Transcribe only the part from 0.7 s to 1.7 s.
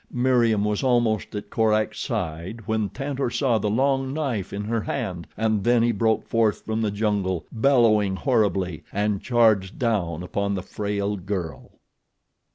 almost at